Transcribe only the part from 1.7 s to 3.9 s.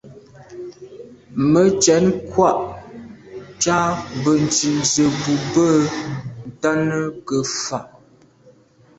cwɛ̌d kwâ’ ncâ